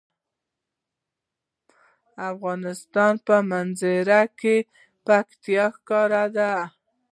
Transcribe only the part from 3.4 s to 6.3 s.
منظره کې پکتیکا ښکاره